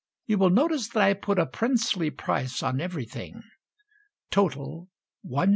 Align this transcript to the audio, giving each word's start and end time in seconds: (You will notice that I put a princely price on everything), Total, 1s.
(You 0.25 0.39
will 0.39 0.49
notice 0.49 0.89
that 0.89 1.03
I 1.03 1.13
put 1.13 1.37
a 1.37 1.45
princely 1.45 2.09
price 2.09 2.63
on 2.63 2.81
everything), 2.81 3.43
Total, 4.31 4.89
1s. 5.23 5.49